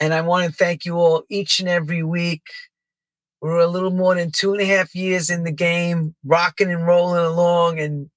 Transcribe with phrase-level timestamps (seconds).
[0.00, 2.42] And I want to thank you all each and every week.
[3.40, 6.86] We're a little more than two and a half years in the game, rocking and
[6.86, 7.78] rolling along.
[7.78, 8.10] And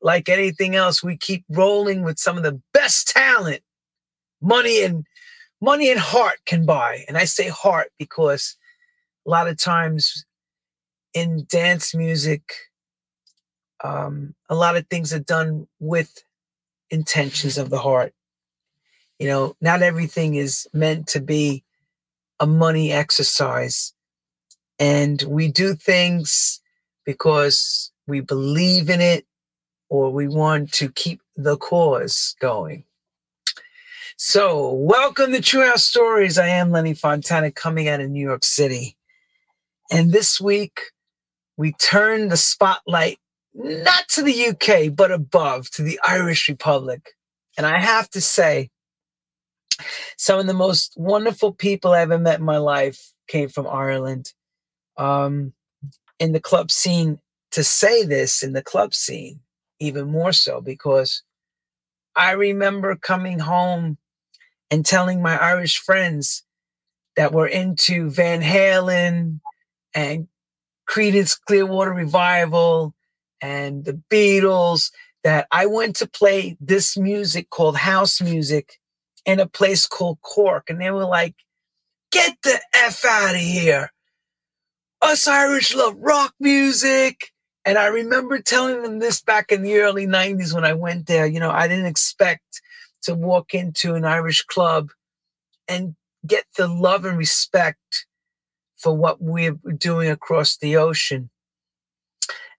[0.00, 3.62] like anything else, we keep rolling with some of the best talent
[4.40, 5.04] money and
[5.60, 7.04] money and heart can buy.
[7.08, 8.56] And I say heart because
[9.26, 10.24] a lot of times
[11.14, 12.42] in dance music,
[13.82, 16.22] um, a lot of things are done with
[16.90, 18.12] intentions of the heart.
[19.18, 21.64] You know, not everything is meant to be
[22.38, 23.94] a money exercise.
[24.78, 26.60] And we do things
[27.06, 29.26] because we believe in it
[29.88, 32.84] or we want to keep the cause going.
[34.18, 36.38] So, welcome to True House Stories.
[36.38, 38.96] I am Lenny Fontana coming out of New York City.
[39.90, 40.80] And this week,
[41.56, 43.18] we turn the spotlight
[43.54, 47.14] not to the UK, but above to the Irish Republic.
[47.56, 48.70] And I have to say,
[50.16, 54.32] some of the most wonderful people I ever met in my life came from Ireland.
[54.96, 55.52] Um,
[56.18, 57.18] in the club scene,
[57.52, 59.40] to say this in the club scene,
[59.78, 61.22] even more so, because
[62.14, 63.98] I remember coming home
[64.70, 66.42] and telling my Irish friends
[67.16, 69.40] that were into Van Halen
[69.94, 70.28] and
[70.88, 72.94] Creedence Clearwater Revival
[73.40, 74.90] and the Beatles
[75.24, 78.78] that I went to play this music called house music
[79.26, 80.70] in a place called Cork.
[80.70, 81.34] And they were like,
[82.10, 83.92] get the F out of here.
[85.02, 87.32] Us Irish love rock music.
[87.64, 91.26] And I remember telling them this back in the early 90s when I went there.
[91.26, 92.62] You know, I didn't expect
[93.02, 94.90] to walk into an Irish club
[95.68, 95.96] and
[96.26, 98.06] get the love and respect
[98.76, 101.30] for what we're doing across the ocean.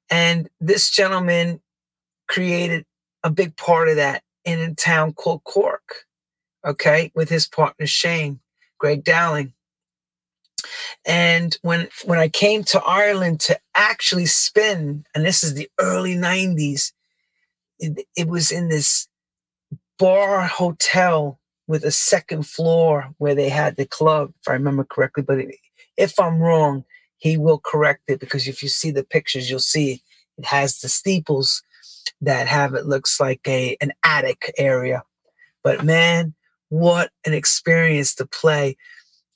[0.09, 1.61] And this gentleman
[2.27, 2.85] created
[3.23, 6.05] a big part of that in a town called Cork,
[6.67, 8.39] okay, with his partner Shane,
[8.77, 9.53] Greg Dowling.
[11.05, 16.15] And when when I came to Ireland to actually spin, and this is the early
[16.15, 16.91] 90s,
[17.79, 19.07] it, it was in this
[19.97, 25.23] bar hotel with a second floor where they had the club, if I remember correctly.
[25.23, 25.39] But
[25.95, 26.85] if I'm wrong,
[27.17, 30.01] he will correct it because if you see the pictures, you'll see
[30.37, 31.63] it has the steeples
[32.21, 35.03] that have it looks like a an attic area.
[35.63, 36.33] But man,
[36.69, 38.77] what an experience to play.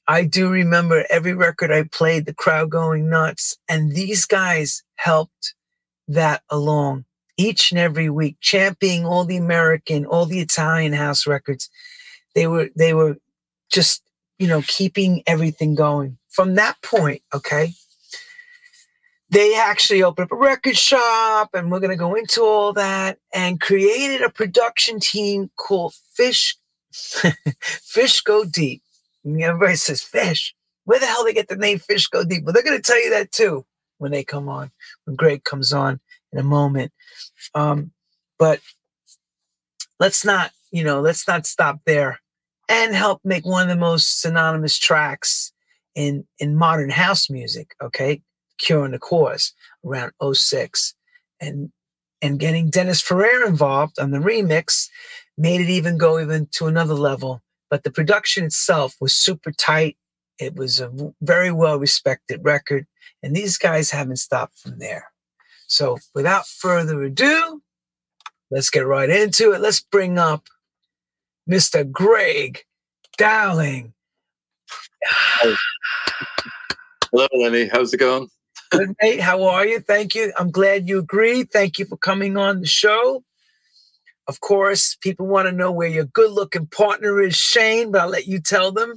[0.08, 3.58] I do remember every record I played, the crowd going nuts.
[3.70, 5.54] And these guys helped
[6.08, 7.06] that along
[7.38, 11.70] each and every week, championing all the American, all the Italian house records.
[12.36, 13.18] They were, they were
[13.72, 14.04] just,
[14.38, 17.74] you know, keeping everything going from that point, okay,
[19.30, 23.18] they actually opened up a record shop and we're going to go into all that
[23.34, 26.58] and created a production team called Fish
[27.62, 28.82] Fish Go Deep.
[29.24, 30.56] And everybody says fish.
[30.86, 32.44] Where the hell they get the name Fish Go Deep?
[32.44, 33.66] Well, they're going to tell you that too
[34.00, 34.72] when they come on,
[35.06, 36.00] when Greg comes on
[36.34, 36.92] in a moment.
[37.54, 37.92] Um,
[38.40, 38.60] but
[40.00, 42.20] let's not, you know, let's not stop there
[42.72, 45.52] and help make one of the most synonymous tracks
[45.94, 48.22] in in modern house music okay
[48.58, 49.54] Cure and the Cause
[49.86, 50.96] around 06
[51.42, 51.72] and
[52.22, 54.88] and getting dennis ferrer involved on the remix
[55.42, 59.98] made it even go even to another level but the production itself was super tight
[60.40, 60.92] it was a
[61.22, 62.86] very well respected record
[63.24, 65.12] and these guys haven't stopped from there
[65.68, 67.62] so without further ado
[68.52, 70.48] let's get right into it let's bring up
[71.50, 72.64] mr greg
[73.18, 73.94] dowling
[77.12, 77.68] Hello, Lenny.
[77.68, 78.30] How's it going?
[78.70, 79.20] Good, mate.
[79.20, 79.82] How are you?
[79.82, 80.32] Thank you.
[80.40, 81.52] I'm glad you agreed.
[81.52, 83.22] Thank you for coming on the show.
[84.32, 88.08] Of course, people want to know where your good looking partner is, Shane, but I'll
[88.08, 88.94] let you tell them.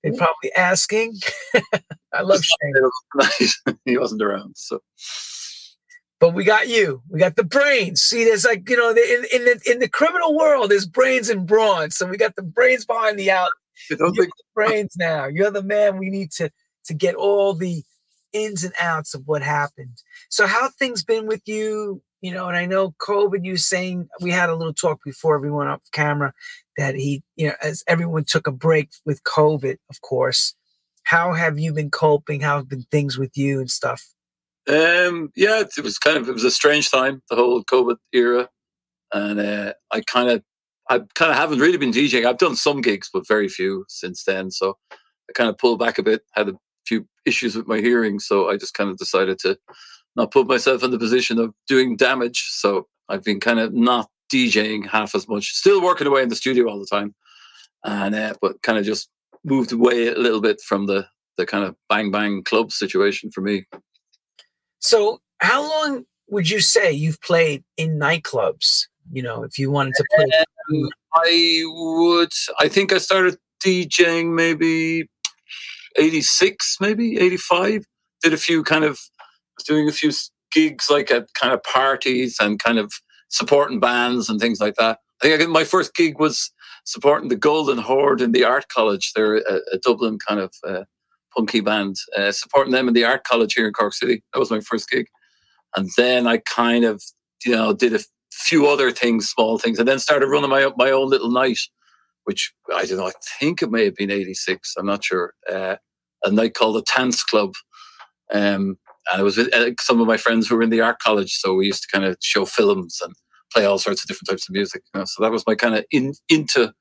[0.00, 0.16] They're mm.
[0.18, 1.16] probably asking.
[2.14, 3.74] I love Shane.
[3.84, 4.80] he wasn't around, so.
[6.20, 7.02] But we got you.
[7.08, 8.00] We got the brains.
[8.00, 11.48] See, there's like you know, in in the in the criminal world, there's brains and
[11.48, 11.90] brawn.
[11.90, 13.50] So we got the brains behind the out.
[13.98, 15.26] Don't think brains now.
[15.26, 16.48] You're the man we need to
[16.84, 17.82] to get all the
[18.32, 20.00] ins and outs of what happened.
[20.28, 22.02] So how things been with you?
[22.20, 25.68] You know, and I know COVID, you saying we had a little talk before everyone
[25.68, 26.34] off camera
[26.76, 30.54] that he, you know, as everyone took a break with COVID, of course.
[31.04, 32.40] How have you been coping?
[32.40, 34.04] How have been things with you and stuff?
[34.68, 38.48] Um, yeah, it was kind of it was a strange time, the whole COVID era,
[39.12, 40.42] and uh, I kind of
[40.88, 42.26] I kind of haven't really been DJing.
[42.26, 44.50] I've done some gigs, but very few since then.
[44.50, 46.22] So I kind of pulled back a bit.
[46.34, 46.54] Had a
[46.86, 49.56] few issues with my hearing, so I just kind of decided to
[50.16, 52.46] not put myself in the position of doing damage.
[52.50, 56.36] So I've been kind of not DJing half as much, still working away in the
[56.36, 57.14] studio all the time,
[57.84, 59.10] and uh, but kind of just
[59.44, 63.40] moved away a little bit from the the kind of bang bang club situation for
[63.40, 63.66] me.
[64.78, 68.86] So, how long would you say you've played in nightclubs?
[69.12, 70.26] You know, if you wanted to play,
[70.72, 72.32] um, I would.
[72.60, 75.08] I think I started DJing maybe
[75.98, 77.84] eighty six, maybe eighty five.
[78.22, 78.98] Did a few kind of
[79.62, 80.10] doing a few
[80.50, 82.92] gigs like at kind of parties and kind of
[83.28, 84.98] supporting bands and things like that.
[85.22, 86.50] I think I, my first gig was
[86.84, 89.12] supporting the Golden Horde in the Art College.
[89.14, 90.84] They're a, a Dublin kind of uh,
[91.34, 94.22] punky band, uh, supporting them in the Art College here in Cork City.
[94.32, 95.06] That was my first gig.
[95.76, 97.02] And then I kind of,
[97.44, 98.00] you know, did a
[98.32, 101.58] few other things, small things, and then started running my my own little night,
[102.24, 103.06] which I don't know.
[103.06, 104.74] I think it may have been '86.
[104.76, 105.34] I'm not sure.
[105.48, 105.76] Uh,
[106.24, 107.54] a night called the Tance Club,
[108.32, 108.78] um,
[109.10, 111.34] and it was uh, some of my friends who were in the art college.
[111.34, 113.14] So we used to kind of show films and
[113.52, 114.82] play all sorts of different types of music.
[114.94, 115.04] You know?
[115.04, 116.72] So that was my kind of in, into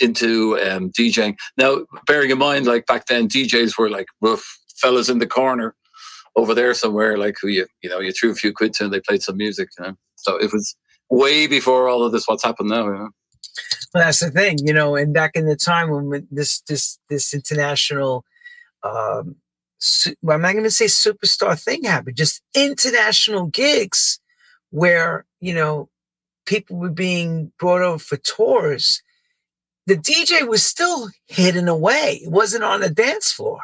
[0.00, 1.36] into um, DJing.
[1.56, 4.44] Now, bearing in mind, like back then, DJs were like rough
[4.76, 5.74] fellas in the corner
[6.36, 8.92] over there somewhere, like who you you know you threw a few quid to and
[8.92, 9.68] they played some music.
[9.78, 9.94] You know?
[10.16, 10.76] So it was
[11.10, 12.26] way before all of this.
[12.26, 12.86] What's happened now?
[12.86, 13.08] You know?
[13.94, 14.96] Well, that's the thing, you know.
[14.96, 18.24] And back in the time when this this this international,
[18.82, 19.36] um,
[20.22, 24.20] well, I'm not going to say superstar thing happened, just international gigs
[24.70, 25.88] where you know
[26.46, 29.02] people were being brought over for tours
[29.86, 32.20] the DJ was still hidden away.
[32.22, 33.60] It wasn't on the dance floor.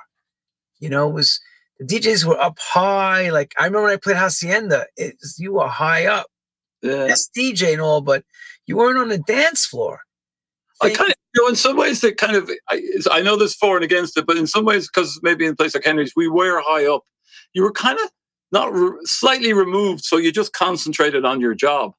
[0.78, 1.40] You know, it was
[1.78, 3.30] the DJs were up high.
[3.30, 6.26] Like I remember when I played Hacienda, it was, you were high up.
[6.82, 7.14] Yeah.
[7.36, 8.24] DJ and all, but
[8.66, 10.00] you weren't on the dance floor.
[10.82, 13.54] I kind of, you know, in some ways, that kind of, I, I know there's
[13.54, 16.12] for and against it, but in some ways, because maybe in a place like Henry's,
[16.16, 17.04] we were high up.
[17.52, 18.10] You were kind of
[18.52, 21.92] not re- slightly removed, so you just concentrated on your job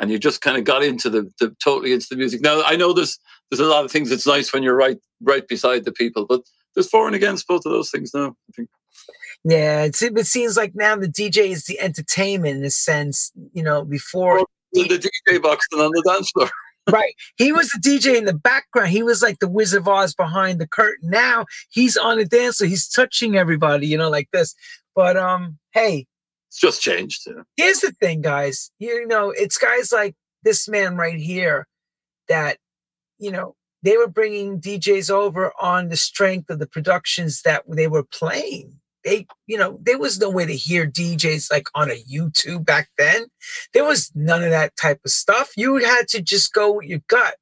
[0.00, 2.40] and you just kind of got into the, the totally into the music.
[2.40, 3.18] Now I know there's
[3.50, 6.42] there's a lot of things that's nice when you're right right beside the people, but
[6.74, 8.28] there's for and against both of those things now.
[8.28, 8.68] I think.
[9.44, 13.32] Yeah, it's, it seems like now the DJ is the entertainment in a sense.
[13.52, 16.50] You know, before the DJ box and on the dance floor.
[16.90, 17.14] Right.
[17.36, 18.90] He was the DJ in the background.
[18.90, 21.10] He was like the Wizard of Oz behind the curtain.
[21.10, 22.68] Now he's on the dance floor.
[22.68, 24.54] He's touching everybody, you know, like this.
[24.94, 26.06] But um, hey,
[26.48, 27.24] it's just changed.
[27.26, 27.42] Yeah.
[27.56, 28.70] Here's the thing, guys.
[28.78, 31.66] You know, it's guys like this man right here
[32.28, 32.58] that,
[33.18, 37.88] you know, they were bringing DJs over on the strength of the productions that they
[37.88, 38.80] were playing.
[39.06, 42.90] They, you know, there was no way to hear DJs like on a YouTube back
[42.98, 43.26] then.
[43.72, 45.52] There was none of that type of stuff.
[45.56, 47.36] You had to just go with your gut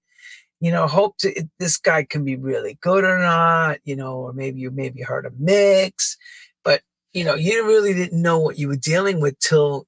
[0.65, 4.33] you know, hope to this guy can be really good or not, you know, or
[4.33, 6.17] maybe you maybe heard a mix,
[6.65, 6.81] but
[7.13, 9.87] you know, you really didn't know what you were dealing with till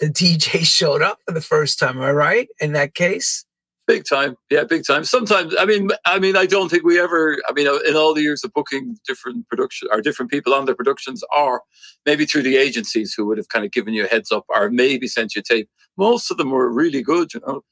[0.00, 1.98] the DJ showed up for the first time.
[1.98, 2.48] Am I right?
[2.60, 3.44] In that case?
[3.88, 5.02] Big time, yeah, big time.
[5.02, 7.38] Sometimes, I mean, I mean, I don't think we ever.
[7.48, 10.74] I mean, in all the years of booking different production or different people on their
[10.74, 11.62] productions, or
[12.04, 14.68] maybe through the agencies who would have kind of given you a heads up, or
[14.68, 15.70] maybe sent you a tape.
[15.96, 17.62] Most of them were really good, you know.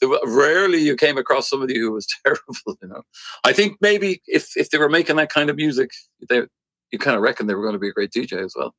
[0.00, 3.02] Were, rarely you came across somebody who was terrible, you know.
[3.44, 5.90] I think maybe if if they were making that kind of music,
[6.26, 6.44] they
[6.90, 8.74] you kind of reckon they were going to be a great DJ as well.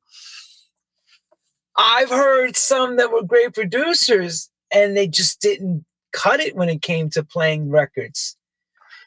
[1.76, 5.84] I've heard some that were great producers and they just didn't
[6.18, 8.36] cut it when it came to playing records.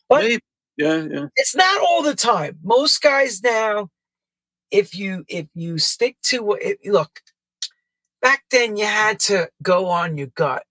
[0.08, 0.42] But Maybe.
[0.78, 1.26] yeah, yeah.
[1.36, 2.58] It's not all the time.
[2.64, 3.90] Most guys now,
[4.72, 7.20] if you if you stick to what look,
[8.22, 10.64] back then you had to go on your gut.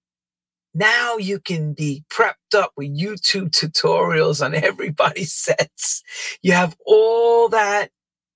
[0.73, 6.03] Now you can be prepped up with YouTube tutorials on everybody's sets.
[6.43, 7.91] You have all that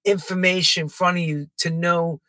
[0.04, 2.20] information in front of you to know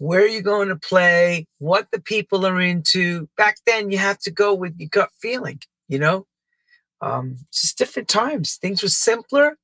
[0.00, 3.28] where you're going to play, what the people are into.
[3.36, 6.26] Back then, you have to go with your gut feeling, you know?
[7.02, 8.56] Um, just different times.
[8.56, 9.58] Things were simpler,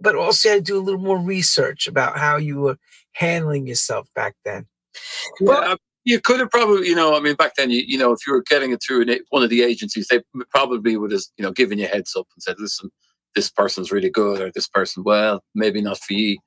[0.00, 2.78] but also you had to do a little more research about how you were
[3.12, 4.66] handling yourself back then.
[5.38, 8.26] Yeah, you could have probably, you know, I mean, back then, you, you know, if
[8.26, 11.52] you were getting it through one of the agencies, they probably would have, you know,
[11.52, 12.90] given you heads up and said, listen,
[13.34, 16.38] this person's really good or this person, well, maybe not for you.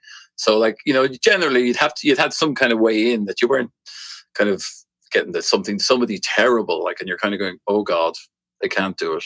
[0.41, 3.25] So like, you know, generally you'd have to, you'd had some kind of way in
[3.25, 3.69] that you weren't
[4.33, 4.65] kind of
[5.11, 8.15] getting to something, somebody terrible, like, and you're kind of going, oh God,
[8.59, 9.23] they can't do it.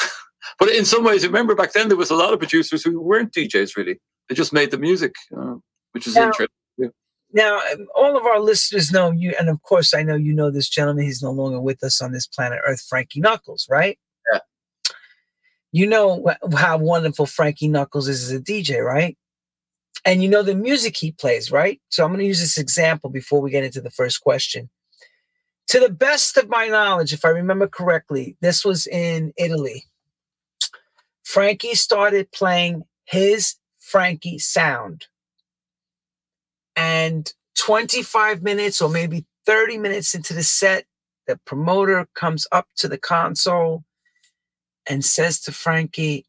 [0.58, 3.34] but in some ways, remember back then there was a lot of producers who weren't
[3.34, 4.00] DJs really.
[4.30, 5.56] They just made the music, uh,
[5.92, 6.56] which is now, interesting.
[6.78, 6.88] Yeah.
[7.34, 10.50] Now, um, all of our listeners know you, and of course, I know you know
[10.50, 11.04] this gentleman.
[11.04, 13.98] He's no longer with us on this planet Earth, Frankie Knuckles, right?
[14.32, 14.38] Yeah.
[15.72, 19.18] You know how wonderful Frankie Knuckles is as a DJ, right?
[20.04, 21.80] And you know the music he plays, right?
[21.88, 24.70] So I'm going to use this example before we get into the first question.
[25.68, 29.84] To the best of my knowledge, if I remember correctly, this was in Italy.
[31.22, 35.06] Frankie started playing his Frankie sound.
[36.74, 40.86] And 25 minutes or maybe 30 minutes into the set,
[41.26, 43.84] the promoter comes up to the console
[44.88, 46.26] and says to Frankie,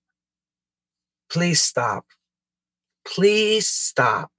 [1.29, 2.05] please stop.
[3.05, 4.31] Please stop.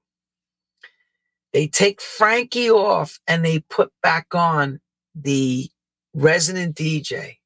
[1.52, 4.81] They take Frankie off and they put back on
[5.14, 5.69] the
[6.14, 7.37] resident DJ.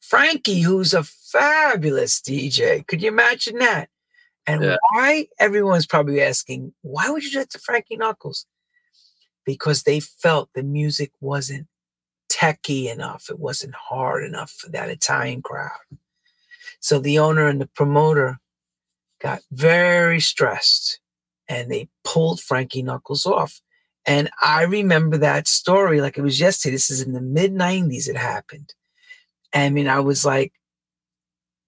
[0.00, 2.86] Frankie, who's a fabulous DJ.
[2.86, 3.88] Could you imagine that?
[4.46, 4.76] And yeah.
[4.90, 5.28] why?
[5.38, 8.46] Everyone's probably asking, why would you do that to Frankie Knuckles?
[9.44, 11.66] Because they felt the music wasn't
[12.28, 13.26] techy enough.
[13.30, 15.70] It wasn't hard enough for that Italian crowd.
[16.80, 18.38] So the owner and the promoter
[19.24, 21.00] got very stressed
[21.48, 23.60] and they pulled Frankie Knuckles off.
[24.06, 26.72] And I remember that story like it was yesterday.
[26.72, 28.74] This is in the mid 90s, it happened.
[29.54, 30.52] I mean, I was like,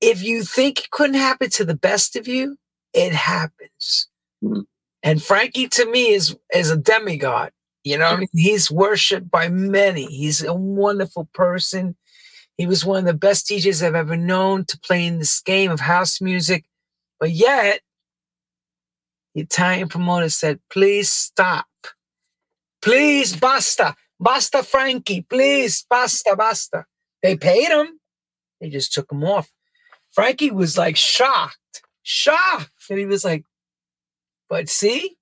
[0.02, 2.58] if you think it couldn't happen to the best of you,
[2.92, 4.08] it happens.
[4.44, 4.60] Mm-hmm.
[5.02, 7.52] And Frankie to me is is a demigod.
[7.84, 10.06] You know, I mean, he's worshipped by many.
[10.06, 11.96] He's a wonderful person.
[12.58, 15.70] He was one of the best DJs I've ever known to play in this game
[15.70, 16.64] of house music.
[17.18, 17.80] But yet,
[19.34, 21.66] the Italian promoter said, please stop.
[22.82, 23.94] Please, basta.
[24.20, 25.22] Basta, Frankie.
[25.22, 26.84] Please, basta, basta.
[27.22, 28.00] They paid him.
[28.60, 29.50] They just took him off.
[30.12, 32.70] Frankie was like shocked, shocked.
[32.88, 33.44] And he was like,
[34.48, 35.16] but see,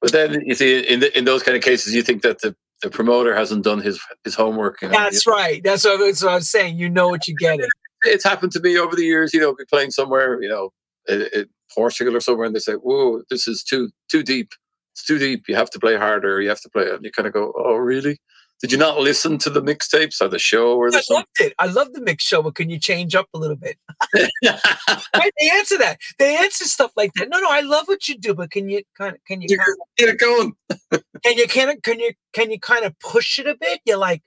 [0.00, 2.54] but then you see, in the, in those kind of cases, you think that the,
[2.82, 4.80] the promoter hasn't done his his homework.
[4.82, 4.94] You know?
[4.94, 5.62] That's right.
[5.64, 6.78] That's what, that's what I'm saying.
[6.78, 7.66] You know what you're getting.
[8.02, 9.32] It's happened to me over the years.
[9.32, 10.72] You know, be playing somewhere, you know,
[11.08, 14.52] in, in Portugal or somewhere, and they say, "Whoa, this is too too deep.
[14.92, 15.44] It's too deep.
[15.48, 16.40] You have to play harder.
[16.40, 18.18] You have to play." And you kind of go, "Oh, really?"
[18.60, 20.98] Did you not listen to the mixtapes or the show or the?
[20.98, 21.54] I loved it.
[21.58, 23.76] I love the mix show, but can you change up a little bit?
[24.16, 25.98] right, they answer that.
[26.18, 27.28] They answer stuff like that.
[27.28, 29.60] No, no, I love what you do, but can you kind of can you kind
[29.60, 30.54] of, get it going?
[31.22, 33.80] can you can can you can you kind of push it a bit?
[33.84, 34.22] You're like,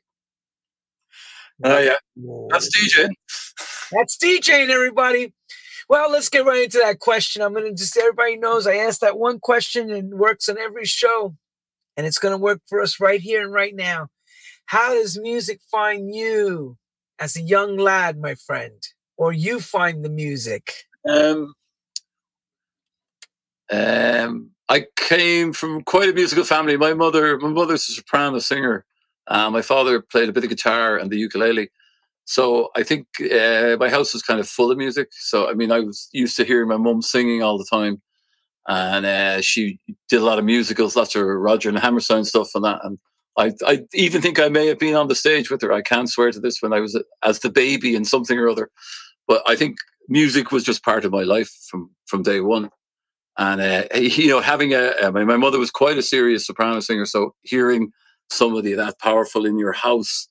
[1.63, 1.97] oh yeah,
[2.49, 3.09] that's DJing.
[3.91, 5.33] That's DJing, everybody.
[5.89, 7.41] Well, let's get right into that question.
[7.41, 11.35] I'm gonna just everybody knows I asked that one question and works on every show,
[11.97, 14.09] and it's gonna work for us right here and right now.
[14.67, 16.77] How does music find you
[17.17, 18.87] as a young lad, my friend?
[19.17, 20.71] Or you find the music?
[21.09, 21.55] Um,
[23.71, 26.77] um, I came from quite a musical family.
[26.77, 28.85] My mother, my mother's a soprano singer.
[29.27, 31.69] Uh, my father played a bit of guitar and the ukulele.
[32.29, 35.07] So I think uh, my house was kind of full of music.
[35.13, 38.03] So I mean, I was used to hearing my mum singing all the time,
[38.67, 42.63] and uh, she did a lot of musicals, lots of Roger and Hammerstein stuff and
[42.65, 42.81] that.
[42.83, 42.99] And
[43.35, 45.73] I, I even think I may have been on the stage with her.
[45.73, 48.69] I can't swear to this when I was as the baby in something or other,
[49.27, 52.69] but I think music was just part of my life from from day one.
[53.39, 57.05] And uh, you know, having a uh, my mother was quite a serious soprano singer,
[57.05, 57.91] so hearing
[58.29, 60.27] somebody that powerful in your house,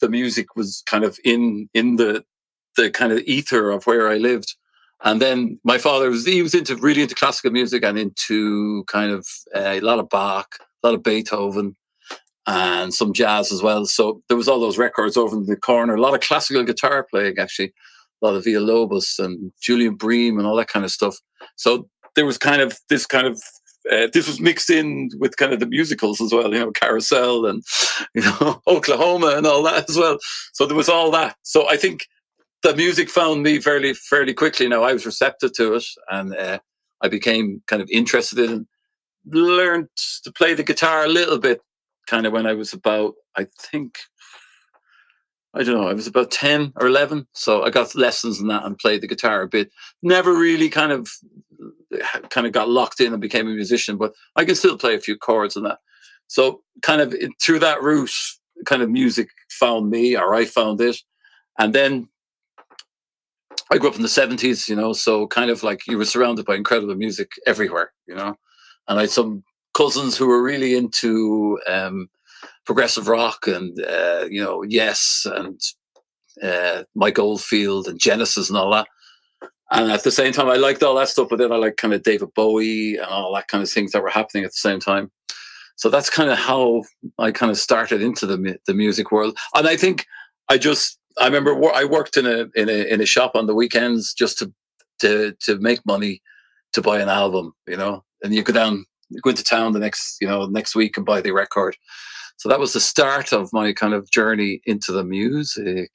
[0.00, 2.24] the music was kind of in in the
[2.76, 4.54] the kind of ether of where I lived.
[5.02, 9.10] And then my father was he was into really into classical music and into kind
[9.10, 11.76] of uh, a lot of Bach, a lot of Beethoven,
[12.46, 13.84] and some jazz as well.
[13.84, 17.06] So there was all those records over in the corner, a lot of classical guitar
[17.10, 17.72] playing actually,
[18.22, 21.16] a lot of Villalobos and Julian Bream and all that kind of stuff.
[21.56, 23.40] So there was kind of this kind of
[23.90, 27.46] uh, this was mixed in with kind of the musicals as well, you know, Carousel
[27.46, 27.62] and
[28.14, 30.18] you know Oklahoma and all that as well.
[30.52, 31.36] So there was all that.
[31.42, 32.06] So I think
[32.62, 34.68] the music found me fairly fairly quickly.
[34.68, 36.58] Now I was receptive to it, and uh,
[37.00, 38.66] I became kind of interested in.
[39.28, 39.88] Learned
[40.22, 41.60] to play the guitar a little bit
[42.06, 43.98] kind of when I was about, I think,
[45.56, 47.26] I don't know, I was about 10 or 11.
[47.32, 49.70] So I got lessons in that and played the guitar a bit.
[50.02, 51.08] Never really kind of
[52.30, 55.00] kind of got locked in and became a musician, but I can still play a
[55.00, 55.78] few chords and that.
[56.26, 58.12] So kind of through that route,
[58.66, 60.96] kind of music found me or I found it.
[61.58, 62.08] And then
[63.70, 66.44] I grew up in the 70s, you know, so kind of like you were surrounded
[66.44, 68.36] by incredible music everywhere, you know.
[68.88, 69.42] And I had some
[69.74, 72.08] cousins who were really into um,
[72.66, 75.60] progressive rock and uh, you know Yes and
[76.42, 78.88] uh, Mike Oldfield and Genesis and all that.
[79.70, 81.92] And at the same time, I liked all that stuff, but then I like kind
[81.92, 84.78] of David Bowie and all that kind of things that were happening at the same
[84.78, 85.10] time.
[85.76, 86.84] So that's kind of how
[87.18, 89.36] I kind of started into the the music world.
[89.54, 90.06] And I think
[90.48, 93.54] I just I remember I worked in a in a in a shop on the
[93.54, 94.52] weekends just to
[95.00, 96.22] to to make money
[96.72, 98.04] to buy an album, you know.
[98.22, 98.86] And you go down
[99.22, 101.76] go into town the next you know next week and buy the record.
[102.36, 105.90] So that was the start of my kind of journey into the music.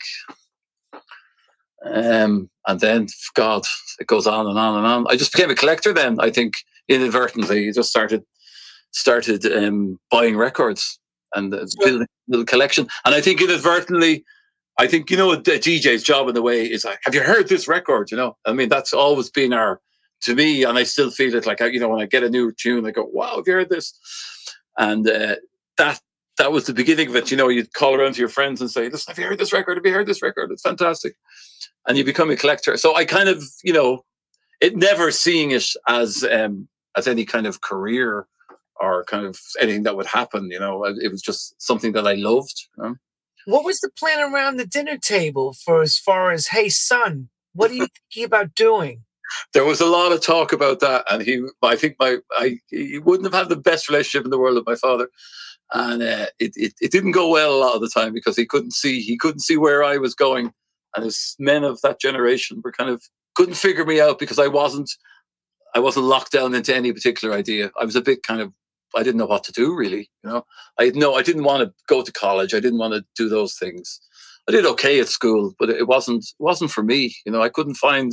[1.86, 3.64] Um, and then, God,
[4.00, 5.06] it goes on and on and on.
[5.10, 6.20] I just became a collector then.
[6.20, 6.54] I think
[6.88, 8.24] inadvertently, You just started
[8.92, 11.00] started um, buying records
[11.34, 12.88] and uh, building a little collection.
[13.06, 14.26] And I think inadvertently,
[14.78, 17.50] I think you know a DJ's job in the way is like, have you heard
[17.50, 18.12] this record?
[18.12, 19.80] You know, I mean, that's always been our
[20.22, 21.46] to me, and I still feel it.
[21.46, 23.70] Like you know, when I get a new tune, I go, "Wow, have you heard
[23.70, 23.94] this?"
[24.78, 25.36] And uh,
[25.78, 26.00] that
[26.38, 27.32] that was the beginning of it.
[27.32, 29.54] You know, you'd call around to your friends and say, "Listen, have you heard this
[29.54, 29.78] record?
[29.78, 30.52] Have you heard this record?
[30.52, 31.16] It's fantastic."
[31.88, 32.78] And you become a collector.
[32.78, 34.06] So I kind of, you know,
[34.60, 38.28] it never seeing it as um, as any kind of career
[38.80, 40.50] or kind of anything that would happen.
[40.52, 42.68] You know, it was just something that I loved.
[42.78, 42.96] You know?
[43.46, 47.72] What was the plan around the dinner table for as far as, hey, son, what
[47.72, 49.04] are you thinking about doing?
[49.54, 53.00] There was a lot of talk about that, and he, I think, my, I, he
[53.00, 55.08] wouldn't have had the best relationship in the world with my father,
[55.74, 58.46] and uh, it, it, it didn't go well a lot of the time because he
[58.46, 60.54] couldn't see, he couldn't see where I was going,
[60.96, 63.04] and his men of that generation were kind of
[63.36, 64.92] couldn't figure me out because I wasn't,
[65.74, 67.72] I wasn't locked down into any particular idea.
[67.80, 68.54] I was a bit kind of
[68.96, 70.10] I didn't know what to do really.
[70.24, 70.46] You know,
[70.80, 72.54] I no, I didn't want to go to college.
[72.54, 74.00] I didn't want to do those things.
[74.50, 77.16] I did okay at school, but it wasn't it wasn't for me.
[77.26, 78.12] You know, I couldn't find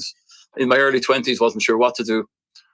[0.57, 1.41] in my early twenties.
[1.41, 2.27] wasn't sure what to do.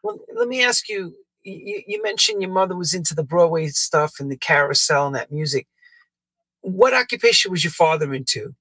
[0.02, 1.14] Well, let me ask you.
[1.44, 5.30] You, you mentioned your mother was into the Broadway stuff and the carousel and that
[5.30, 5.66] music.
[6.62, 8.54] What occupation was your father into?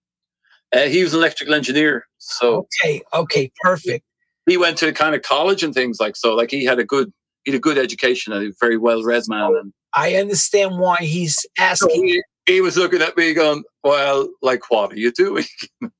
[0.75, 2.07] Uh, he was an electrical engineer.
[2.17, 4.05] So okay, okay, perfect.
[4.45, 6.35] He went to kind of college and things like so.
[6.35, 7.13] Like he had a good
[7.43, 9.55] he had a good education and a very well read man.
[9.55, 11.89] And I understand why he's asking.
[11.89, 15.45] So he, he, was looking at me going, "Well, like, what are you doing?"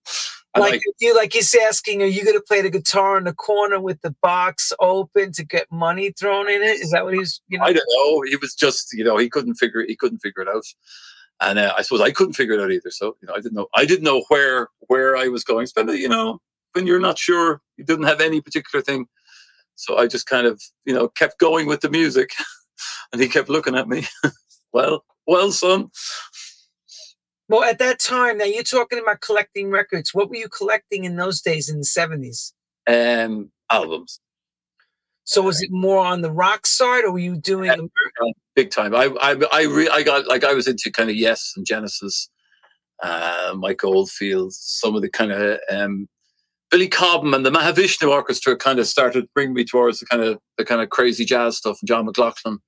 [0.60, 3.80] like, you, like he's asking, "Are you going to play the guitar in the corner
[3.80, 6.82] with the box open to get money thrown in it?
[6.82, 7.42] Is that what he's?
[7.48, 8.22] You know, I don't know.
[8.30, 10.66] He was just, you know, he couldn't figure he couldn't figure it out.
[11.42, 12.92] And uh, I suppose I couldn't figure it out either.
[12.92, 13.68] So you know, I didn't know.
[13.76, 15.68] I didn't know where where I was going.
[15.76, 16.40] But you know,
[16.74, 19.08] when you're not sure, you didn't have any particular thing
[19.76, 22.32] so I just kind of, you know, kept going with the music.
[23.14, 24.06] and he kept looking at me.
[24.74, 25.90] well, well, son.
[27.50, 30.14] Well, at that time, now you're talking about collecting records.
[30.14, 32.54] What were you collecting in those days in the 70s?
[32.88, 34.20] Um, albums.
[35.26, 38.94] So was it more on the rock side, or were you doing yeah, big time?
[38.94, 42.30] I I I, re- I got like I was into kind of Yes and Genesis,
[43.02, 46.10] uh, Mike Oldfield, some of the kind of um,
[46.70, 50.40] Billy Cobham and the Mahavishnu Orchestra kind of started bringing me towards the kind of
[50.58, 52.60] the kind of crazy jazz stuff, And John McLaughlin,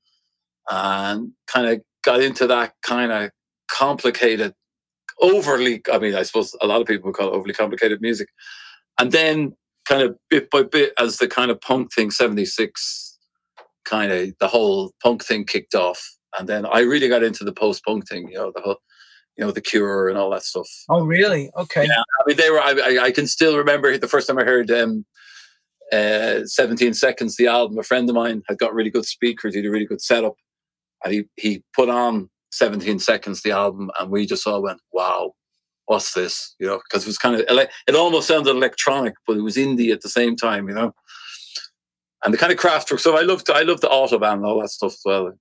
[0.70, 3.32] and kind of got into that kind of
[3.70, 4.54] complicated,
[5.22, 5.82] overly.
[5.92, 8.30] I mean, I suppose a lot of people would call it overly complicated music,
[9.00, 9.56] and then
[9.88, 13.18] kind of bit by bit as the kind of punk thing, seventy six,
[13.86, 17.54] kind of the whole punk thing kicked off, and then I really got into the
[17.54, 18.30] post punk thing.
[18.30, 18.80] You know, the whole
[19.38, 20.68] you know, The Cure and all that stuff.
[20.90, 21.52] Oh, really?
[21.58, 21.86] Okay.
[21.86, 22.62] Yeah, I mean, they were.
[22.62, 25.06] I, I can still remember the first time I heard um,
[25.92, 27.78] uh, 17 Seconds, the album.
[27.78, 29.54] A friend of mine had got really good speakers.
[29.54, 30.36] He had a really good setup,
[31.04, 35.34] and he he put on 17 Seconds, the album, and we just all went, "Wow,
[35.86, 37.42] what's this?" You know, because it was kind of
[37.88, 40.68] it almost sounded electronic, but it was indie at the same time.
[40.70, 40.94] You know.
[42.24, 43.00] And the kind of Kraftwerk.
[43.00, 45.34] So I loved I loved the Autobahn and all that stuff as well.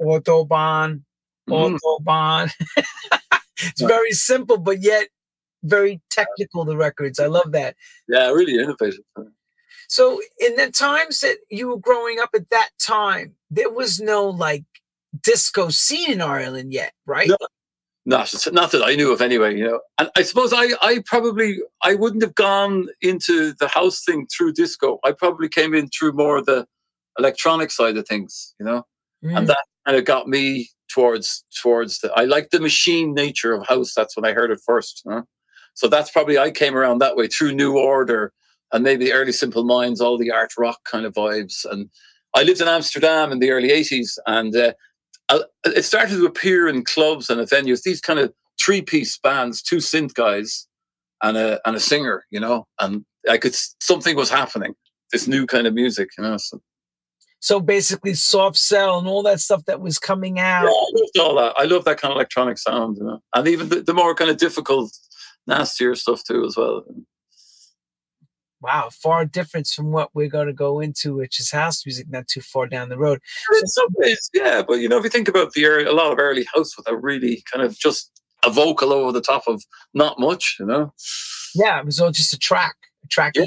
[0.00, 1.02] Autobahn,
[1.48, 1.78] mm.
[1.78, 2.50] autobahn.
[3.62, 5.08] it's very simple, but yet
[5.62, 6.64] very technical.
[6.64, 7.76] The records, I love that.
[8.08, 9.00] Yeah, really innovative.
[9.88, 14.28] So, in the times that you were growing up at that time, there was no
[14.28, 14.64] like
[15.20, 17.28] disco scene in Ireland yet, right?
[17.28, 17.36] No,
[18.04, 19.80] not, not that I knew of anyway, you know.
[19.98, 24.54] And I suppose I, I probably I wouldn't have gone into the house thing through
[24.54, 24.98] disco.
[25.04, 26.66] I probably came in through more the
[27.18, 28.86] electronic side of things, you know.
[29.24, 29.38] Mm.
[29.38, 33.66] And that kind of got me towards towards the I like the machine nature of
[33.66, 33.94] house.
[33.94, 35.02] That's when I heard it first.
[35.08, 35.22] Huh?
[35.74, 38.32] So that's probably I came around that way through New Order
[38.72, 41.64] and maybe the early Simple Minds, all the art rock kind of vibes.
[41.70, 41.88] And
[42.34, 44.72] I lived in Amsterdam in the early '80s, and uh,
[45.32, 47.82] Uh, it started to appear in clubs and at venues.
[47.82, 50.68] These kind of three-piece bands, two synth guys,
[51.22, 52.24] and a and a singer.
[52.30, 54.74] You know, and I could something was happening.
[55.10, 56.36] This new kind of music, you know.
[56.36, 56.60] So
[57.40, 60.62] so basically, soft cell and all that stuff that was coming out.
[60.62, 61.54] Yeah, I all that.
[61.56, 64.30] I love that kind of electronic sound, you know, and even the, the more kind
[64.30, 64.96] of difficult,
[65.48, 66.84] nastier stuff too, as well.
[68.62, 72.28] Wow, far difference from what we're going to go into, which is house music, not
[72.28, 73.20] too far down the road.
[73.60, 76.12] In some ways, yeah, but you know, if you think about the early, a lot
[76.12, 78.10] of early house with a really kind of just
[78.44, 80.92] a vocal over the top of not much, you know.
[81.54, 83.44] Yeah, it was all just a track, a track, yeah.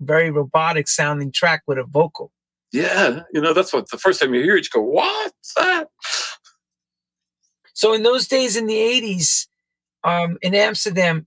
[0.00, 2.32] very robotic sounding track with a vocal
[2.72, 5.88] yeah, you know, that's what the first time you hear it, you go, what's that?
[7.74, 9.48] So in those days in the 80s,
[10.04, 11.26] um, in Amsterdam,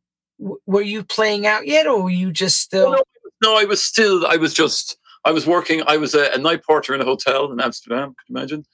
[0.65, 2.91] were you playing out yet, or were you just still?
[2.91, 3.03] No,
[3.43, 4.25] no, I was still.
[4.25, 4.97] I was just.
[5.25, 5.84] I was working.
[5.88, 8.10] I was a, a night porter in a hotel in Amsterdam.
[8.10, 8.65] Could you imagine?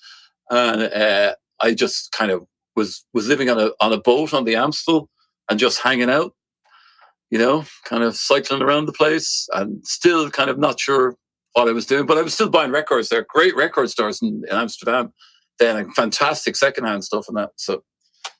[0.49, 4.45] And uh, I just kind of was was living on a on a boat on
[4.45, 5.09] the Amstel
[5.49, 6.33] and just hanging out.
[7.29, 11.15] You know, kind of cycling around the place and still kind of not sure
[11.53, 13.09] what I was doing, but I was still buying records.
[13.09, 15.13] There, are great record stores in, in Amsterdam.
[15.59, 17.51] Then like, fantastic secondhand stuff and that.
[17.57, 17.83] So,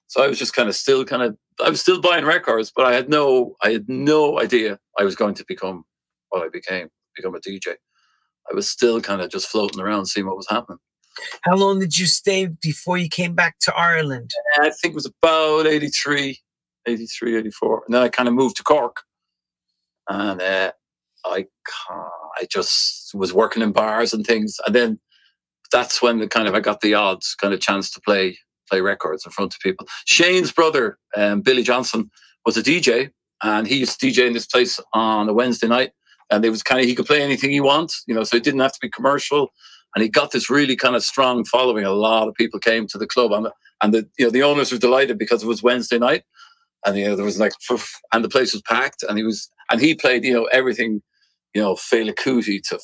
[0.08, 2.86] so I was just kind of still kind of I was still buying records, but
[2.86, 5.84] I had no I had no idea I was going to become
[6.30, 7.76] what I became, become a DJ.
[8.52, 10.80] I was still kind of just floating around, seeing what was happening.
[11.42, 14.32] How long did you stay before you came back to Ireland?
[14.56, 16.40] I think it was about 83,
[16.88, 17.84] 83, 84.
[17.86, 19.02] And then I kind of moved to Cork.
[20.08, 20.72] And uh,
[21.26, 21.46] I,
[21.90, 24.58] I just was working in bars and things.
[24.66, 25.00] And then
[25.72, 28.38] that's when the kind of I got the odds kind of chance to play
[28.70, 29.88] play records in front of people.
[30.06, 32.10] Shane's brother, um, Billy Johnson,
[32.46, 33.12] was a DJ,
[33.44, 35.92] and he used to DJ in this place on a Wednesday night.
[36.32, 38.44] And it was kind of he could play anything he wants, you know, so it
[38.44, 39.52] didn't have to be commercial.
[39.96, 41.84] And he got this really kind of strong following.
[41.84, 44.44] A lot of people came to the club, and the, and the you know the
[44.44, 46.24] owners were delighted because it was Wednesday night,
[46.86, 47.54] and you know there was like
[48.14, 51.02] and the place was packed, and he was and he played you know everything,
[51.56, 52.80] you know Fela Kuti to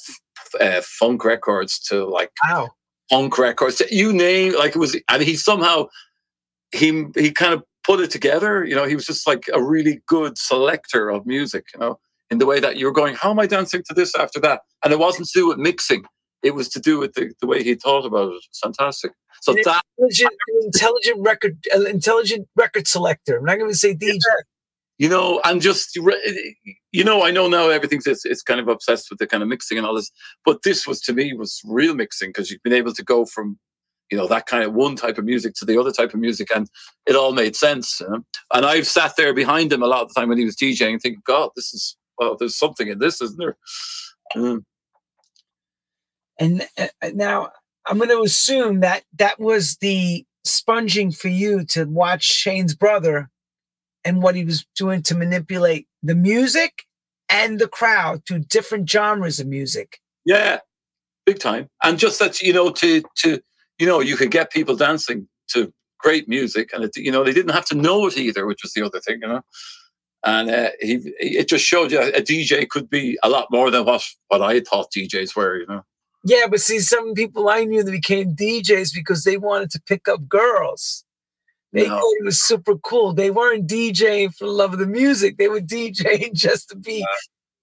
[0.60, 2.70] uh, funk records to like wow
[3.10, 5.88] punk records, you name like it was, and he somehow
[6.72, 8.66] he he kind of put it together.
[8.66, 11.66] You know, he was just like a really good selector of music.
[11.74, 14.40] You know, in the way that you're going, how am I dancing to this after
[14.42, 14.62] that?
[14.84, 16.04] And it wasn't to do with mixing;
[16.44, 18.44] it was to do with the, the way he thought about it.
[18.50, 19.12] It's fantastic.
[19.42, 20.32] So that intelligent,
[20.64, 23.38] intelligent record, uh, intelligent record selector.
[23.38, 24.14] I'm not going to say DJ.
[24.14, 24.42] Yeah
[24.98, 25.96] you know, and just
[26.92, 29.50] you know, I know now everything's it's, it's kind of obsessed with the kind of
[29.50, 30.12] mixing and all this,
[30.46, 33.60] but this was to me was real mixing because you've been able to go from
[34.12, 36.50] you know that kind of one type of music to the other type of music,
[36.56, 36.70] and
[37.06, 38.00] it all made sense.
[38.00, 38.24] You know?
[38.54, 40.94] And I've sat there behind him a lot of the time when he was DJing,
[40.94, 43.58] and think, God, this is well, there's something in this, isn't there?
[44.36, 44.64] Mm.
[46.40, 47.50] And uh, now
[47.86, 53.30] I'm going to assume that that was the sponging for you to watch Shane's brother
[54.06, 56.84] and what he was doing to manipulate the music
[57.28, 60.00] and the crowd to different genres of music.
[60.24, 60.60] Yeah,
[61.26, 61.70] big time.
[61.84, 63.42] And just that you know to to
[63.80, 67.34] you know you could get people dancing to great music, and it, you know they
[67.34, 69.42] didn't have to know it either, which was the other thing, you know.
[70.24, 73.86] And uh, he it just showed you a DJ could be a lot more than
[73.86, 75.84] what what I thought DJs were, you know.
[76.28, 80.08] Yeah, but see, some people I knew that became DJs because they wanted to pick
[80.08, 81.05] up girls.
[81.76, 82.00] They no.
[82.00, 83.12] thought it was super cool.
[83.12, 85.38] They weren't DJing for the love of the music.
[85.38, 87.06] They were DJing just to be.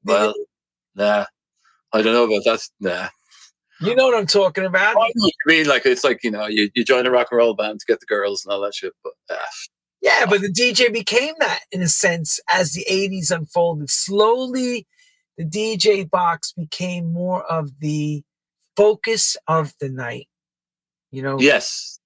[0.05, 0.35] well,
[0.95, 1.25] nah,
[1.95, 2.61] I don't know about that.
[2.79, 3.09] Nah.
[3.81, 4.97] You know what I'm talking about.
[4.97, 5.11] I
[5.47, 7.87] mean, like it's like you know, you, you join a rock and roll band to
[7.87, 8.93] get the girls and all that shit.
[9.03, 9.39] But uh,
[10.03, 13.91] yeah, but the DJ became that in a sense as the '80s unfolded.
[13.91, 14.87] Slowly,
[15.39, 18.23] the DJ box became more of the
[18.77, 20.29] focus of the night.
[21.11, 21.41] You know.
[21.41, 21.99] Yes,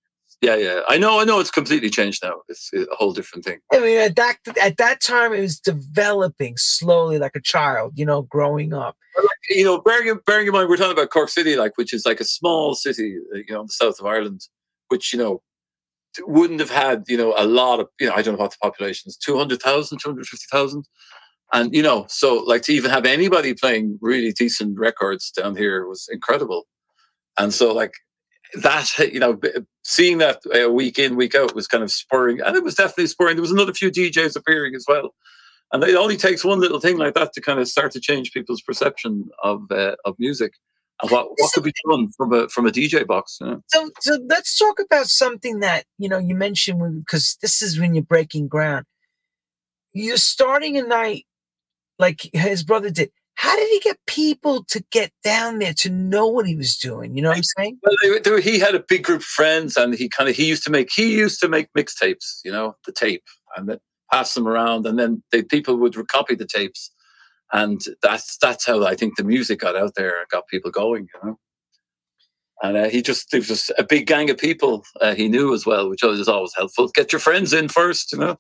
[0.46, 0.80] yeah, yeah.
[0.88, 1.40] I know, I know.
[1.40, 2.42] It's completely changed now.
[2.48, 3.58] It's a whole different thing.
[3.72, 7.94] I mean, at that at that time, it was developing slowly, like a child.
[7.96, 8.96] You know, growing up.
[9.50, 12.20] You know, bearing, bearing in mind, we're talking about Cork City, like which is like
[12.20, 14.42] a small city, uh, you know, in the south of Ireland,
[14.88, 15.42] which you know
[16.20, 18.58] wouldn't have had you know a lot of you know I don't know what the
[18.62, 20.84] population is 200,000 250,000
[21.52, 25.86] and you know so like to even have anybody playing really decent records down here
[25.86, 26.66] was incredible
[27.36, 27.92] and so like
[28.54, 29.38] that you know
[29.82, 33.06] seeing that uh, week in week out was kind of spurring and it was definitely
[33.06, 33.36] spurring.
[33.36, 35.14] There was another few djs appearing as well
[35.72, 38.32] and it only takes one little thing like that to kind of start to change
[38.32, 40.54] people's perception of uh, of music
[41.02, 43.62] and what, what could be done from a from a dj box you know?
[43.66, 47.94] so so let's talk about something that you know you mentioned because this is when
[47.94, 48.84] you're breaking ground.
[49.92, 51.24] You're starting a night
[51.98, 56.26] like his brother did how did he get people to get down there to know
[56.26, 57.14] what he was doing?
[57.14, 57.78] You know what I'm saying?
[57.82, 60.48] Well, they, they, he had a big group of friends, and he kind of he
[60.48, 62.40] used to make he used to make mixtapes.
[62.44, 63.24] You know, the tape,
[63.56, 63.78] and then
[64.10, 66.90] pass them around, and then they, people would copy the tapes,
[67.52, 71.06] and that's that's how I think the music got out there and got people going.
[71.12, 71.38] You know.
[72.62, 75.52] And uh, he just, it was just a big gang of people uh, he knew
[75.52, 76.88] as well, which was always helpful.
[76.88, 78.36] Get your friends in first, you know?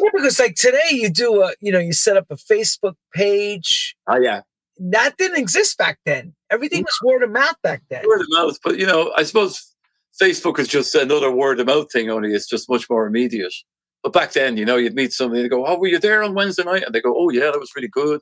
[0.00, 3.94] Yeah, because like today you do a, you know, you set up a Facebook page.
[4.08, 4.40] Oh, yeah.
[4.78, 6.34] That didn't exist back then.
[6.50, 8.04] Everything was word of mouth back then.
[8.04, 8.58] Word of mouth.
[8.64, 9.72] But, you know, I suppose
[10.20, 13.54] Facebook is just another word of mouth thing, only it's just much more immediate.
[14.02, 16.34] But back then, you know, you'd meet somebody and go, Oh, were you there on
[16.34, 16.82] Wednesday night?
[16.84, 18.20] And they go, Oh, yeah, that was really good.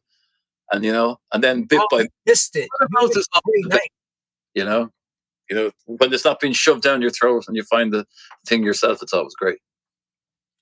[0.71, 2.69] And, you know, and then bit oh, by missed it.
[4.55, 4.91] You know,
[5.53, 8.07] you know, when it's not being shoved down your throat and you find the
[8.47, 9.59] thing yourself, it's always great.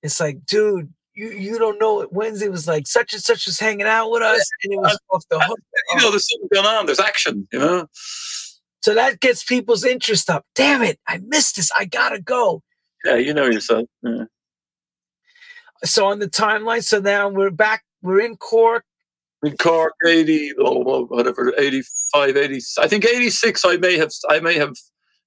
[0.02, 3.60] It's like, dude, you you don't know it Wednesday was like such and such was
[3.60, 5.60] hanging out with us and it was off the hook.
[5.94, 6.86] You know, there's something going on.
[6.86, 7.46] There's action.
[7.52, 7.86] You know.
[8.82, 10.44] So that gets people's interest up.
[10.56, 10.98] Damn it!
[11.06, 11.70] I missed this.
[11.76, 12.62] I gotta go.
[13.04, 13.86] Yeah, you know yourself.
[14.02, 14.24] Yeah.
[15.84, 17.84] So on the timeline, so now we're back.
[18.02, 18.84] We're in Cork.
[19.42, 23.64] In Cork, eighty, oh, whatever, 85, 80, I think eighty-six.
[23.64, 24.76] I may have, I may have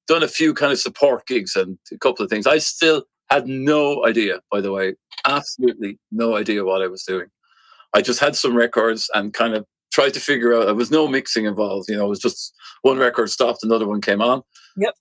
[0.07, 2.45] done a few kind of support gigs and a couple of things.
[2.45, 4.95] I still had no idea, by the way,
[5.25, 7.27] absolutely no idea what I was doing.
[7.93, 10.65] I just had some records and kind of tried to figure out.
[10.65, 11.89] There was no mixing involved.
[11.89, 14.41] You know, it was just one record stopped, another one came on.
[14.77, 14.93] Yep.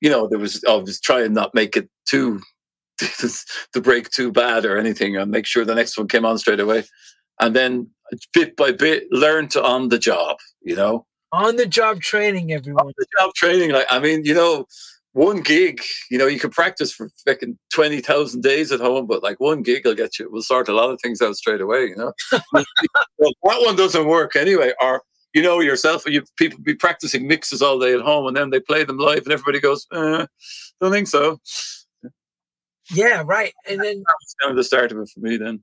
[0.00, 0.62] You know, there was.
[0.68, 2.40] I was trying not make it too
[2.98, 6.60] to break too bad or anything, and make sure the next one came on straight
[6.60, 6.84] away.
[7.40, 7.90] And then
[8.32, 10.38] bit by bit, learn to on the job.
[10.62, 12.86] You know, on the job training, everyone.
[12.86, 13.72] On the job training.
[13.72, 14.66] Like I mean, you know,
[15.16, 19.40] one gig, you know, you can practice for fucking 20,000 days at home, but like
[19.40, 21.96] one gig will get you, will sort a lot of things out straight away, you
[21.96, 22.12] know?
[22.52, 24.74] well, that one doesn't work anyway.
[24.78, 28.50] Or, you know, yourself, you people be practicing mixes all day at home and then
[28.50, 30.26] they play them live and everybody goes, eh,
[30.82, 31.40] don't think so.
[32.92, 33.54] Yeah, right.
[33.66, 35.62] And then that was kind of the start of it for me then.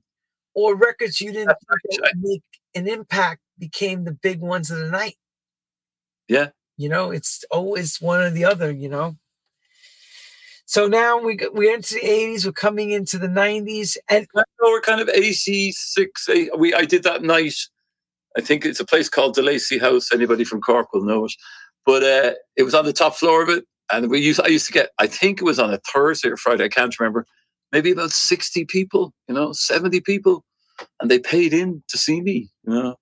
[0.54, 1.56] Or records you didn't
[2.16, 2.42] make
[2.74, 5.16] an impact became the big ones of the night.
[6.28, 6.48] Yeah.
[6.76, 9.16] You know, it's always one or the other, you know?
[10.66, 14.26] So now we we're into the 80s, we're coming into the 90s, and
[14.62, 16.28] we're kind of 86.
[16.56, 17.54] We I did that night.
[18.36, 20.10] I think it's a place called the Lacey House.
[20.10, 21.34] Anybody from Cork will know it.
[21.84, 24.66] But uh, it was on the top floor of it, and we used I used
[24.66, 24.90] to get.
[24.98, 26.64] I think it was on a Thursday or Friday.
[26.64, 27.26] I can't remember.
[27.74, 30.44] Maybe about 60 people, you know, 70 people,
[31.00, 32.94] and they paid in to see me, you know.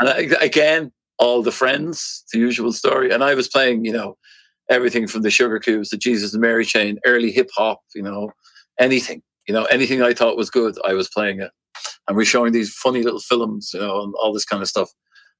[0.00, 3.10] And I, again, all the friends, the usual story.
[3.10, 4.16] And I was playing, you know,
[4.70, 8.30] everything from the Sugar Cubes, the Jesus and Mary chain, early hip hop, you know,
[8.80, 11.50] anything, you know, anything I thought was good, I was playing it.
[12.06, 14.90] And we're showing these funny little films, you know, and all this kind of stuff.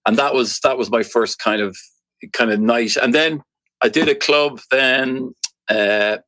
[0.07, 1.75] And that was that was my first kind of
[2.35, 2.97] kind of night.
[2.97, 3.43] And then
[3.81, 4.61] I did a club.
[4.71, 5.33] Then
[5.71, 6.19] uh,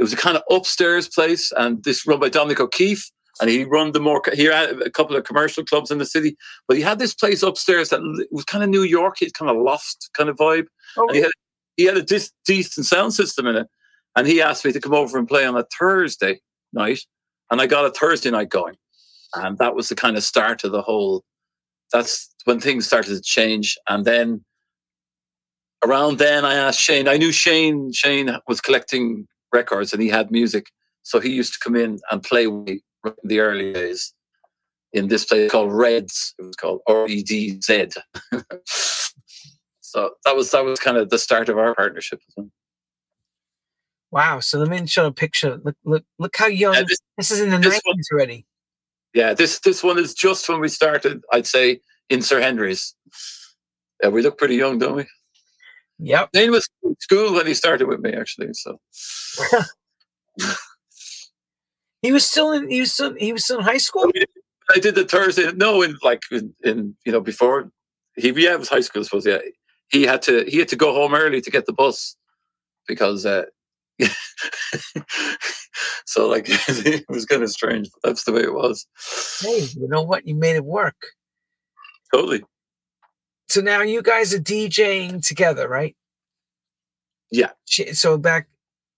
[0.00, 3.10] it was a kind of upstairs place, and this run by Dominic O'Keefe.
[3.40, 6.36] And he run the more he had a couple of commercial clubs in the city,
[6.68, 9.56] but he had this place upstairs that was kind of New York, it's kind of
[9.56, 10.66] loft kind of vibe.
[10.98, 11.06] Oh.
[11.06, 11.30] And he had
[11.76, 13.66] he had a dis- decent sound system in it.
[14.16, 16.40] And he asked me to come over and play on a Thursday
[16.72, 17.00] night.
[17.50, 18.74] And I got a Thursday night going.
[19.34, 21.24] And that was the kind of start of the whole.
[21.92, 23.78] That's when things started to change.
[23.88, 24.44] And then
[25.84, 27.08] around then, I asked Shane.
[27.08, 27.92] I knew Shane.
[27.92, 30.70] Shane was collecting records and he had music.
[31.02, 34.12] So he used to come in and play with me in the early days
[34.92, 36.34] in this place called Reds.
[36.38, 37.88] It was called R E D Z.
[39.90, 42.20] So that was that was kind of the start of our partnership.
[44.12, 44.38] Wow!
[44.38, 45.60] So let me show a picture.
[45.64, 48.46] Look, look, look how young yeah, this, this, is in the nineties already.
[49.14, 51.22] Yeah, this this one is just when we started.
[51.32, 52.94] I'd say in Sir Henry's.
[54.00, 55.06] Yeah, we look pretty young, don't we?
[56.02, 56.30] Yep.
[56.32, 58.52] Dane was in school when he started with me, actually.
[58.54, 58.80] So
[62.02, 62.70] he was still in.
[62.70, 63.14] He was still.
[63.14, 64.10] He was still in high school.
[64.74, 65.50] I did the Thursday.
[65.52, 67.70] No, in like in, in you know before
[68.16, 69.00] he yeah it was high school.
[69.00, 69.38] I suppose yeah
[69.90, 72.16] he had to he had to go home early to get the bus
[72.86, 73.44] because uh,
[76.06, 78.86] so like it was kind of strange but that's the way it was
[79.40, 80.96] hey you know what you made it work
[82.12, 82.42] totally
[83.50, 85.96] so now you guys are djing together right
[87.30, 88.48] yeah so back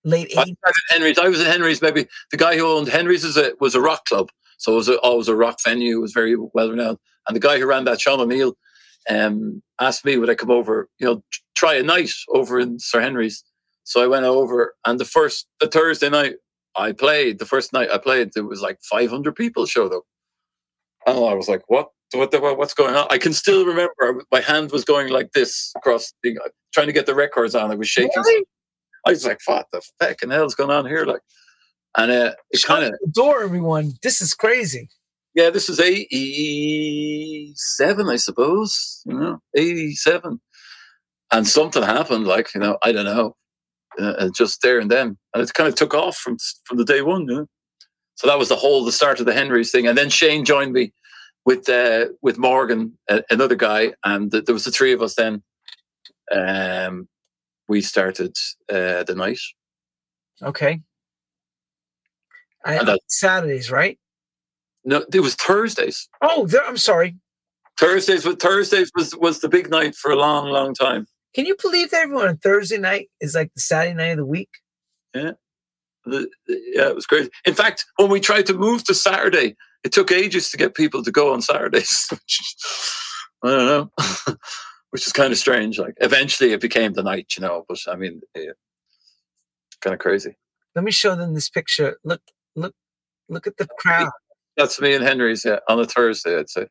[0.04, 2.88] late 80s I was at henry's i was at henry's maybe the guy who owned
[2.88, 5.98] henry's is a, was a rock club so it was a, always a rock venue
[5.98, 8.56] it was very well renowned and the guy who ran that sean o'neill
[9.10, 11.22] um, asked me would I come over, you know,
[11.54, 13.44] try a night over in Sir Henry's.
[13.84, 16.36] So I went over, and the first the Thursday night
[16.76, 20.04] I played, the first night I played, there was like 500 people showed up,
[21.06, 21.90] and I was like, "What?
[22.14, 22.30] What?
[22.30, 26.12] The, what's going on?" I can still remember my hand was going like this across,
[26.22, 26.38] the,
[26.72, 27.70] trying to get the records on.
[27.70, 28.10] I was shaking.
[28.16, 28.44] Really?
[29.06, 31.22] I was like, "What the fucking hell's going on here?" Like,
[31.96, 33.94] and uh, it kind of door everyone.
[34.02, 34.88] This is crazy
[35.34, 40.40] yeah, this is 87, I suppose, you know, 87.
[41.32, 43.34] And something happened, like, you know, I don't know,
[43.98, 45.16] uh, just there and then.
[45.32, 47.46] And it kind of took off from, from the day one, you know.
[48.16, 49.86] So that was the whole, the start of the Henry's thing.
[49.86, 50.92] And then Shane joined me
[51.44, 55.14] with uh, with Morgan, uh, another guy, and th- there was the three of us
[55.14, 55.42] then.
[56.30, 57.08] Um,
[57.68, 58.36] we started
[58.70, 59.38] uh, the night.
[60.42, 60.80] Okay.
[62.64, 63.98] I, Saturdays, right?
[64.84, 66.08] No, it was Thursdays.
[66.20, 67.16] Oh, I'm sorry.
[67.78, 71.06] Thursdays, but Thursdays was was the big night for a long, long time.
[71.34, 74.26] Can you believe that everyone on Thursday night is like the Saturday night of the
[74.26, 74.50] week?
[75.14, 75.32] Yeah,
[76.04, 77.30] the, the, yeah, it was crazy.
[77.46, 81.02] In fact, when we tried to move to Saturday, it took ages to get people
[81.02, 82.08] to go on Saturdays.
[83.44, 84.34] I don't know,
[84.90, 85.78] which is kind of strange.
[85.78, 87.64] Like eventually, it became the night, you know.
[87.68, 88.52] But I mean, yeah,
[89.80, 90.36] kind of crazy.
[90.74, 91.98] Let me show them this picture.
[92.04, 92.22] Look,
[92.54, 92.74] look,
[93.28, 94.10] look at the crowd.
[94.56, 96.66] That's me and Henry's yeah, on a Thursday, I'd say.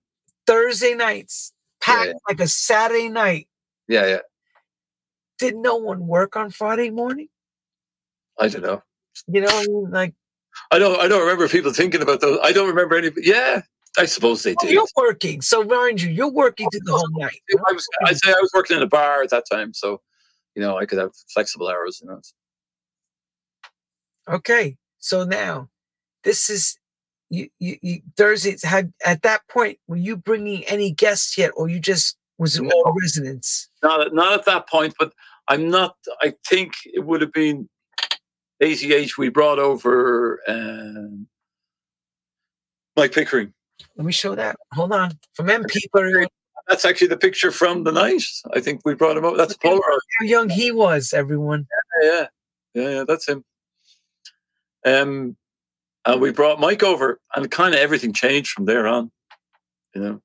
[0.47, 2.19] Thursday nights, packed yeah, yeah.
[2.27, 3.47] like a Saturday night.
[3.87, 4.19] Yeah, yeah.
[5.39, 7.27] Did no one work on Friday morning?
[8.39, 8.81] I don't know.
[9.27, 10.13] You know, like
[10.71, 10.99] I don't.
[10.99, 12.39] I don't remember people thinking about those.
[12.43, 13.11] I don't remember any.
[13.17, 13.61] Yeah,
[13.97, 14.71] I suppose they oh, did.
[14.71, 17.41] You're working, so mind you, you're working to the oh, whole night.
[17.67, 17.85] I was.
[18.05, 20.01] I'd say I was working in a bar at that time, so
[20.55, 21.99] you know I could have flexible hours.
[22.01, 22.21] You know.
[24.29, 25.69] Okay, so now
[26.23, 26.77] this is
[27.29, 27.49] you.
[27.59, 29.77] You, you Thursdays had at that point.
[29.87, 33.69] Were you bringing any guests yet, or you just was it no, all residents?
[33.83, 35.13] Not not at that point, but
[35.47, 35.95] I'm not.
[36.21, 37.67] I think it would have been
[38.61, 39.17] ACH.
[39.17, 41.27] We brought over um,
[42.95, 43.53] Mike Pickering.
[43.97, 44.55] Let me show that.
[44.73, 45.11] Hold on.
[45.33, 45.79] From MP.
[46.67, 48.23] That's actually the picture from the night.
[48.53, 49.35] I think we brought him up.
[49.35, 49.99] That's Polaroid.
[50.19, 51.67] How young he was, everyone.
[52.01, 52.27] Yeah, yeah,
[52.73, 53.43] yeah, yeah that's him.
[54.85, 55.35] Um,
[56.05, 59.11] and we brought Mike over, and kind of everything changed from there on.
[59.93, 60.21] You know,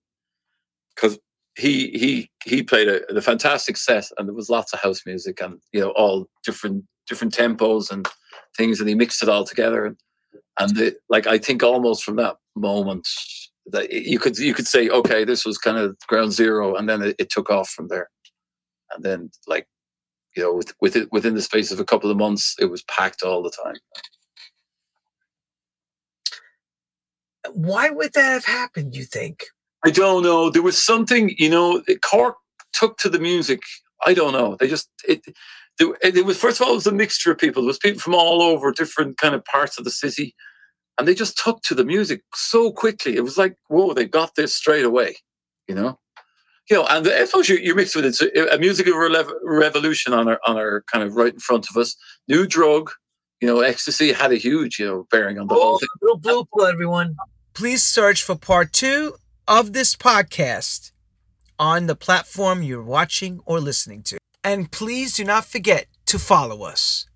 [0.95, 1.19] because
[1.57, 5.41] he he he played a, a fantastic set, and there was lots of house music,
[5.41, 8.07] and you know all different different tempos and
[8.57, 9.87] things, and he mixed it all together.
[9.87, 9.97] And
[10.59, 13.09] and the, like I think almost from that moment
[13.67, 17.03] that you could you could say, okay, this was kind of ground zero, and then
[17.03, 18.11] it, it took off from there.
[18.95, 19.67] And then like
[20.37, 22.83] you know, with, with it, within the space of a couple of months, it was
[22.85, 23.77] packed all the time.
[27.53, 28.95] Why would that have happened?
[28.95, 29.45] You think?
[29.85, 30.51] I don't know.
[30.51, 32.37] There was something, you know, Cork
[32.73, 33.61] took to the music.
[34.05, 34.57] I don't know.
[34.59, 35.23] They just it
[35.79, 37.63] it was first of all it was a mixture of people.
[37.63, 40.35] There was people from all over different kind of parts of the city,
[40.99, 43.17] and they just took to the music so quickly.
[43.17, 45.17] It was like, whoa, they got this straight away,
[45.69, 45.99] you know.
[46.71, 48.09] You know, and I suppose you're, you're mixed with it.
[48.09, 48.93] It's uh, a musical
[49.45, 51.95] revolution on our on our kind of right in front of us.
[52.27, 52.91] New drug,
[53.41, 55.89] you know, ecstasy had a huge, you know, bearing on the oh, whole thing.
[56.21, 57.15] Blue everyone.
[57.55, 59.15] Please search for part two
[59.47, 60.91] of this podcast
[61.59, 64.19] on the platform you're watching or listening to.
[64.47, 67.07] And please do not forget to follow us.